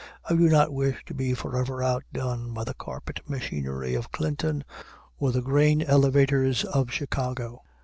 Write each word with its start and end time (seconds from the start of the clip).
I 0.27 0.33
do 0.33 0.49
not 0.49 0.73
wish 0.73 0.97
to 1.05 1.13
be 1.13 1.35
forever 1.35 1.83
outdone 1.83 2.55
by 2.55 2.63
the 2.63 2.73
carpet 2.73 3.19
machinery 3.29 3.93
of 3.93 4.11
Clinton 4.11 4.63
or 5.19 5.31
the 5.31 5.43
grain 5.43 5.83
elevators 5.83 6.63
of 6.63 6.89
Chicago. 6.91 7.61